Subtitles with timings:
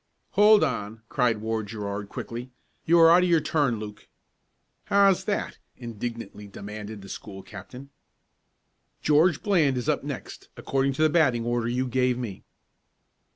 [0.31, 2.49] "Hold on!" cried Ward Gerard quickly.
[2.85, 4.07] "You are out of your turn, Luke."
[4.85, 7.91] "How's that?" indignantly demanded the school captain.
[9.03, 12.41] "George Bland is up next, according to the batting order you gave me."